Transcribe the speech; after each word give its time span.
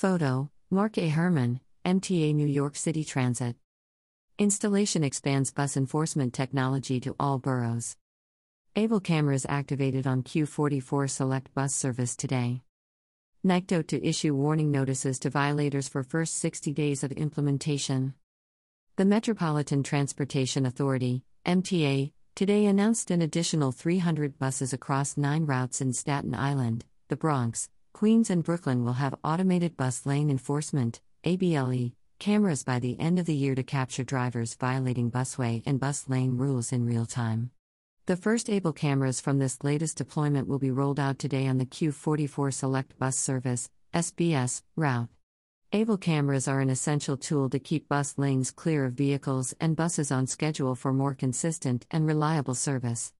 Photo 0.00 0.48
Marc 0.70 0.96
A. 0.96 1.10
Hermann, 1.10 1.60
MTA 1.84 2.34
New 2.34 2.46
York 2.46 2.74
City 2.74 3.04
Transit. 3.04 3.54
Installation 4.38 5.04
expands 5.04 5.52
bus 5.52 5.76
enforcement 5.76 6.32
technology 6.32 7.00
to 7.00 7.14
all 7.20 7.38
boroughs. 7.38 7.98
Able 8.74 9.00
cameras 9.00 9.44
activated 9.46 10.06
on 10.06 10.22
Q44 10.22 11.10
select 11.10 11.52
bus 11.52 11.74
service 11.74 12.16
today. 12.16 12.62
NYCDOT 13.44 13.88
to 13.88 14.02
issue 14.02 14.34
warning 14.34 14.70
notices 14.70 15.18
to 15.18 15.28
violators 15.28 15.86
for 15.86 16.02
first 16.02 16.36
60 16.36 16.72
days 16.72 17.04
of 17.04 17.12
implementation. 17.12 18.14
The 18.96 19.04
Metropolitan 19.04 19.82
Transportation 19.82 20.64
Authority, 20.64 21.24
MTA, 21.44 22.12
today 22.34 22.64
announced 22.64 23.10
an 23.10 23.20
additional 23.20 23.70
300 23.70 24.38
buses 24.38 24.72
across 24.72 25.18
nine 25.18 25.44
routes 25.44 25.82
in 25.82 25.92
Staten 25.92 26.34
Island, 26.34 26.86
the 27.08 27.16
Bronx, 27.16 27.68
Queens, 27.92 28.30
and 28.30 28.44
Brooklyn 28.44 28.84
will 28.84 28.94
have 28.94 29.14
automated 29.24 29.76
bus 29.76 30.06
lane 30.06 30.30
enforcement, 30.30 31.00
ABLE, 31.24 31.92
cameras 32.18 32.62
by 32.62 32.78
the 32.78 32.98
end 32.98 33.18
of 33.18 33.26
the 33.26 33.34
year 33.34 33.54
to 33.54 33.62
capture 33.62 34.04
drivers 34.04 34.54
violating 34.54 35.10
busway 35.10 35.62
and 35.66 35.80
bus 35.80 36.08
lane 36.08 36.36
rules 36.36 36.72
in 36.72 36.86
real 36.86 37.06
time. 37.06 37.50
The 38.06 38.16
first 38.16 38.48
ABLE 38.48 38.72
cameras 38.72 39.20
from 39.20 39.38
this 39.38 39.62
latest 39.62 39.96
deployment 39.96 40.48
will 40.48 40.58
be 40.58 40.70
rolled 40.70 40.98
out 40.98 41.18
today 41.18 41.46
on 41.46 41.58
the 41.58 41.66
Q44 41.66 42.52
Select 42.52 42.98
Bus 42.98 43.16
Service, 43.16 43.70
SBS, 43.94 44.62
route. 44.76 45.08
ABLE 45.72 45.98
cameras 45.98 46.48
are 46.48 46.60
an 46.60 46.70
essential 46.70 47.16
tool 47.16 47.48
to 47.50 47.58
keep 47.58 47.88
bus 47.88 48.18
lanes 48.18 48.50
clear 48.50 48.86
of 48.86 48.94
vehicles 48.94 49.54
and 49.60 49.76
buses 49.76 50.10
on 50.10 50.26
schedule 50.26 50.74
for 50.74 50.92
more 50.92 51.14
consistent 51.14 51.86
and 51.90 52.06
reliable 52.06 52.54
service. 52.54 53.12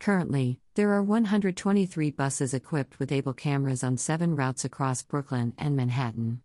Currently, 0.00 0.60
there 0.74 0.92
are 0.92 1.02
123 1.02 2.12
buses 2.12 2.54
equipped 2.54 3.00
with 3.00 3.10
ABLE 3.10 3.34
cameras 3.34 3.82
on 3.82 3.96
seven 3.96 4.36
routes 4.36 4.64
across 4.64 5.02
Brooklyn 5.02 5.54
and 5.58 5.76
Manhattan. 5.76 6.42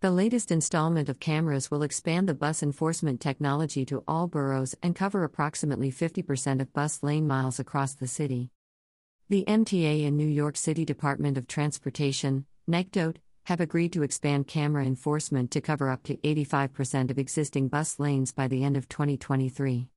The 0.00 0.12
latest 0.12 0.50
installment 0.52 1.08
of 1.08 1.18
cameras 1.18 1.70
will 1.70 1.82
expand 1.82 2.28
the 2.28 2.34
bus 2.34 2.62
enforcement 2.62 3.20
technology 3.20 3.84
to 3.86 4.04
all 4.06 4.28
boroughs 4.28 4.76
and 4.82 4.94
cover 4.94 5.24
approximately 5.24 5.90
50% 5.90 6.60
of 6.60 6.72
bus 6.72 7.02
lane 7.02 7.26
miles 7.26 7.58
across 7.58 7.94
the 7.94 8.08
city. 8.08 8.50
The 9.28 9.44
MTA 9.48 10.06
and 10.06 10.16
New 10.16 10.26
York 10.26 10.56
City 10.56 10.84
Department 10.84 11.38
of 11.38 11.46
Transportation, 11.46 12.46
NYCDOT, 12.70 13.16
have 13.46 13.60
agreed 13.60 13.92
to 13.94 14.04
expand 14.04 14.46
camera 14.46 14.84
enforcement 14.84 15.50
to 15.50 15.60
cover 15.60 15.88
up 15.88 16.04
to 16.04 16.16
85% 16.18 17.10
of 17.10 17.18
existing 17.18 17.66
bus 17.68 17.98
lanes 17.98 18.32
by 18.32 18.46
the 18.46 18.62
end 18.62 18.76
of 18.76 18.88
2023. 18.88 19.88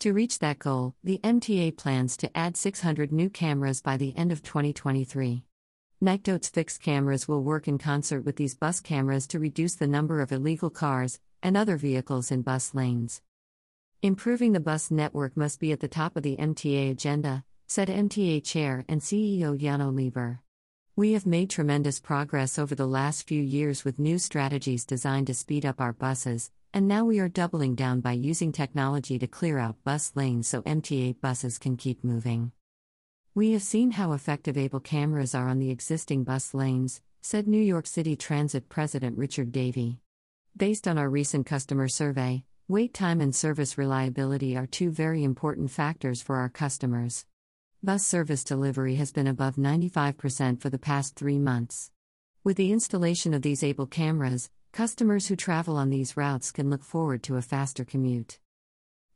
To 0.00 0.12
reach 0.12 0.40
that 0.40 0.58
goal, 0.58 0.94
the 1.02 1.20
MTA 1.24 1.78
plans 1.78 2.18
to 2.18 2.36
add 2.36 2.54
600 2.58 3.12
new 3.12 3.30
cameras 3.30 3.80
by 3.80 3.96
the 3.96 4.14
end 4.14 4.30
of 4.30 4.42
2023. 4.42 5.42
NYCDOT's 6.04 6.50
fixed 6.50 6.82
cameras 6.82 7.26
will 7.26 7.42
work 7.42 7.66
in 7.66 7.78
concert 7.78 8.20
with 8.20 8.36
these 8.36 8.54
bus 8.54 8.80
cameras 8.80 9.26
to 9.28 9.38
reduce 9.38 9.74
the 9.74 9.86
number 9.86 10.20
of 10.20 10.32
illegal 10.32 10.68
cars 10.68 11.18
and 11.42 11.56
other 11.56 11.78
vehicles 11.78 12.30
in 12.30 12.42
bus 12.42 12.74
lanes. 12.74 13.22
Improving 14.02 14.52
the 14.52 14.60
bus 14.60 14.90
network 14.90 15.34
must 15.34 15.60
be 15.60 15.72
at 15.72 15.80
the 15.80 15.88
top 15.88 16.14
of 16.14 16.22
the 16.22 16.36
MTA 16.36 16.90
agenda, 16.90 17.44
said 17.66 17.88
MTA 17.88 18.44
Chair 18.44 18.84
and 18.90 19.00
CEO 19.00 19.58
Janno 19.58 19.94
Lieber. 19.94 20.40
We 20.94 21.12
have 21.12 21.24
made 21.24 21.48
tremendous 21.48 22.00
progress 22.00 22.58
over 22.58 22.74
the 22.74 22.86
last 22.86 23.26
few 23.26 23.40
years 23.40 23.82
with 23.82 23.98
new 23.98 24.18
strategies 24.18 24.84
designed 24.84 25.28
to 25.28 25.34
speed 25.34 25.64
up 25.64 25.80
our 25.80 25.94
buses, 25.94 26.50
and 26.76 26.86
now 26.86 27.06
we 27.06 27.18
are 27.18 27.26
doubling 27.30 27.74
down 27.74 28.02
by 28.02 28.12
using 28.12 28.52
technology 28.52 29.18
to 29.18 29.26
clear 29.26 29.58
out 29.58 29.82
bus 29.82 30.12
lanes 30.14 30.46
so 30.46 30.60
MTA 30.60 31.18
buses 31.22 31.56
can 31.56 31.74
keep 31.78 32.04
moving. 32.04 32.52
We 33.34 33.52
have 33.52 33.62
seen 33.62 33.92
how 33.92 34.12
effective 34.12 34.58
ABLE 34.58 34.80
cameras 34.80 35.34
are 35.34 35.48
on 35.48 35.58
the 35.58 35.70
existing 35.70 36.24
bus 36.24 36.52
lanes, 36.52 37.00
said 37.22 37.48
New 37.48 37.62
York 37.62 37.86
City 37.86 38.14
Transit 38.14 38.68
President 38.68 39.16
Richard 39.16 39.52
Davey. 39.52 40.00
Based 40.54 40.86
on 40.86 40.98
our 40.98 41.08
recent 41.08 41.46
customer 41.46 41.88
survey, 41.88 42.44
wait 42.68 42.92
time 42.92 43.22
and 43.22 43.34
service 43.34 43.78
reliability 43.78 44.54
are 44.54 44.66
two 44.66 44.90
very 44.90 45.24
important 45.24 45.70
factors 45.70 46.20
for 46.20 46.36
our 46.36 46.50
customers. 46.50 47.24
Bus 47.82 48.04
service 48.04 48.44
delivery 48.44 48.96
has 48.96 49.12
been 49.12 49.26
above 49.26 49.56
95% 49.56 50.60
for 50.60 50.68
the 50.68 50.78
past 50.78 51.16
three 51.16 51.38
months. 51.38 51.90
With 52.44 52.58
the 52.58 52.70
installation 52.70 53.32
of 53.32 53.40
these 53.40 53.64
ABLE 53.64 53.86
cameras, 53.86 54.50
customers 54.76 55.26
who 55.26 55.36
travel 55.36 55.78
on 55.78 55.88
these 55.88 56.18
routes 56.18 56.52
can 56.52 56.68
look 56.68 56.84
forward 56.84 57.22
to 57.22 57.38
a 57.38 57.40
faster 57.40 57.82
commute. 57.82 58.38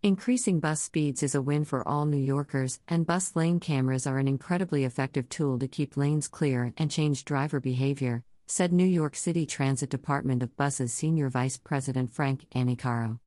Increasing 0.02 0.58
bus 0.58 0.80
speeds 0.80 1.22
is 1.22 1.34
a 1.34 1.42
win 1.42 1.66
for 1.66 1.86
all 1.86 2.06
New 2.06 2.16
Yorkers, 2.16 2.80
and 2.88 3.06
bus 3.06 3.36
lane 3.36 3.60
cameras 3.60 4.06
are 4.06 4.16
an 4.16 4.26
incredibly 4.26 4.84
effective 4.86 5.28
tool 5.28 5.58
to 5.58 5.68
keep 5.68 5.98
lanes 5.98 6.28
clear 6.28 6.72
and 6.78 6.90
change 6.90 7.26
driver 7.26 7.60
behavior, 7.60 8.24
said 8.46 8.72
New 8.72 8.86
York 8.86 9.14
City 9.14 9.44
Transit 9.44 9.90
Department 9.90 10.42
of 10.42 10.56
Buses 10.56 10.94
Senior 10.94 11.28
Vice 11.28 11.58
President 11.58 12.10
Frank 12.10 12.46
Annicaro. 12.54 13.18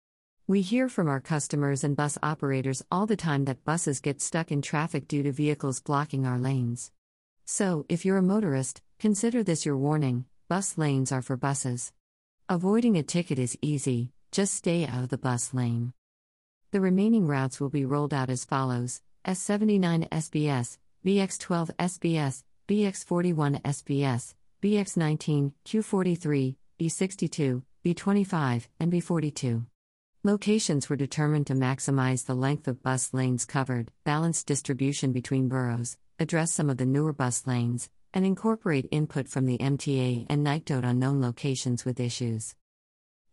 We 0.48 0.62
hear 0.62 0.90
from 0.90 1.08
our 1.08 1.22
customers 1.22 1.84
and 1.84 1.96
bus 1.96 2.18
operators 2.24 2.82
all 2.92 3.06
the 3.06 3.16
time 3.16 3.46
that 3.46 3.64
buses 3.64 4.00
get 4.00 4.24
stuck 4.24 4.52
in 4.52 4.64
traffic 4.64 5.08
due 5.08 5.22
to 5.22 5.32
vehicles 5.32 5.82
blocking 5.82 6.26
our 6.26 6.40
lanes. 6.40 6.92
So, 7.46 7.86
if 7.90 8.04
you're 8.04 8.18
a 8.18 8.24
motorist, 8.24 8.82
consider 8.98 9.44
this 9.44 9.68
your 9.68 9.78
warning 9.78 10.26
bus 10.48 10.80
lanes 10.80 11.12
are 11.12 11.22
for 11.22 11.38
buses. 11.38 11.94
Avoiding 12.50 12.98
a 12.98 13.04
ticket 13.04 13.40
is 13.40 13.58
easy, 13.62 14.12
just 14.30 14.54
stay 14.54 14.86
out 14.86 15.02
of 15.02 15.08
the 15.08 15.18
bus 15.18 15.54
lane. 15.54 15.94
The 16.72 16.82
remaining 16.82 17.26
routes 17.26 17.62
will 17.62 17.70
be 17.70 17.86
rolled 17.86 18.14
out 18.14 18.30
as 18.30 18.44
follows. 18.44 19.00
S79 19.26 20.10
SBS, 20.10 20.78
BX12 21.06 21.74
SBS, 21.78 22.44
BX41 22.68 23.62
SBS, 23.62 24.36
BX19, 24.62 25.54
Q43, 25.66 26.56
B62, 26.82 27.64
B25, 27.86 28.68
and 28.78 28.92
B42. 28.92 29.66
Locations 30.26 30.90
were 30.90 30.98
determined 30.98 31.48
to 31.48 31.54
maximize 31.54 32.26
the 32.26 32.36
length 32.36 32.68
of 32.68 32.84
bus 32.84 33.14
lanes 33.14 33.46
covered, 33.46 33.90
balance 34.04 34.44
distribution 34.44 35.14
between 35.14 35.48
boroughs, 35.48 35.98
address 36.20 36.52
some 36.52 36.70
of 36.70 36.76
the 36.76 36.86
newer 36.86 37.14
bus 37.14 37.48
lanes, 37.48 37.90
and 38.14 38.26
incorporate 38.26 38.88
input 38.92 39.28
from 39.28 39.46
the 39.46 39.58
MTA 39.58 40.28
and 40.30 40.46
NYCDOT 40.46 40.84
on 40.84 41.00
known 41.00 41.22
locations 41.22 41.86
with 41.86 42.00
issues. 42.00 42.56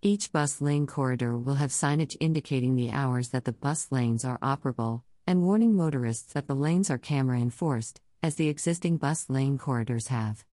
Each 0.02 0.32
bus 0.32 0.60
lane 0.60 0.86
corridor 0.86 1.36
will 1.36 1.56
have 1.56 1.70
signage 1.70 2.16
indicating 2.20 2.74
the 2.74 2.90
hours 2.90 3.28
that 3.28 3.44
the 3.44 3.52
bus 3.52 3.88
lanes 3.90 4.24
are 4.24 4.38
operable, 4.38 5.02
and 5.26 5.42
warning 5.42 5.74
motorists 5.74 6.32
that 6.32 6.46
the 6.46 6.54
lanes 6.54 6.90
are 6.90 6.98
camera 6.98 7.38
enforced, 7.38 8.00
as 8.22 8.36
the 8.36 8.48
existing 8.48 8.96
bus 8.96 9.28
lane 9.28 9.58
corridors 9.58 10.06
have. 10.06 10.44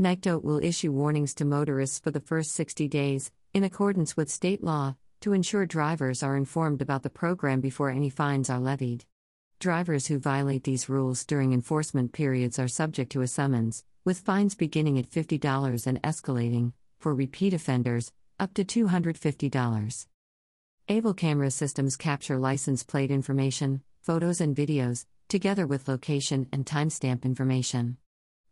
NYCDOT 0.00 0.42
will 0.42 0.62
issue 0.62 0.92
warnings 0.92 1.34
to 1.34 1.44
motorists 1.44 1.98
for 1.98 2.10
the 2.10 2.20
first 2.20 2.52
60 2.52 2.88
days, 2.88 3.30
in 3.54 3.64
accordance 3.64 4.16
with 4.16 4.30
state 4.30 4.62
law, 4.62 4.96
to 5.20 5.32
ensure 5.32 5.66
drivers 5.66 6.22
are 6.22 6.36
informed 6.36 6.80
about 6.82 7.02
the 7.02 7.10
program 7.10 7.60
before 7.60 7.90
any 7.90 8.10
fines 8.10 8.50
are 8.50 8.60
levied. 8.60 9.04
Drivers 9.60 10.06
who 10.06 10.20
violate 10.20 10.62
these 10.62 10.88
rules 10.88 11.24
during 11.24 11.52
enforcement 11.52 12.12
periods 12.12 12.60
are 12.60 12.68
subject 12.68 13.10
to 13.10 13.22
a 13.22 13.26
summons, 13.26 13.82
with 14.04 14.20
fines 14.20 14.54
beginning 14.54 15.00
at 15.00 15.10
$50 15.10 15.84
and 15.84 16.00
escalating, 16.02 16.74
for 17.00 17.12
repeat 17.12 17.52
offenders, 17.52 18.12
up 18.38 18.54
to 18.54 18.64
$250. 18.64 20.06
Able 20.88 21.12
camera 21.12 21.50
systems 21.50 21.96
capture 21.96 22.38
license 22.38 22.84
plate 22.84 23.10
information, 23.10 23.82
photos, 24.00 24.40
and 24.40 24.54
videos, 24.54 25.06
together 25.26 25.66
with 25.66 25.88
location 25.88 26.46
and 26.52 26.64
timestamp 26.64 27.24
information. 27.24 27.96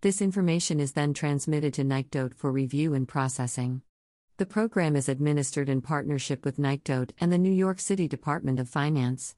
This 0.01 0.21
information 0.21 0.81
is 0.81 0.93
then 0.93 1.15
transmitted 1.15 1.73
to 1.75 1.85
NYCDOT 1.85 2.35
for 2.35 2.51
review 2.51 2.95
and 2.95 3.07
processing. 3.07 3.83
The 4.39 4.47
program 4.47 4.97
is 4.97 5.09
administered 5.09 5.69
in 5.69 5.83
partnership 5.83 6.45
with 6.45 6.59
NYCDOT 6.59 7.13
and 7.21 7.33
the 7.33 7.39
New 7.39 7.53
York 7.53 7.79
City 7.79 8.09
Department 8.09 8.59
of 8.59 8.69
Finance. 8.69 9.37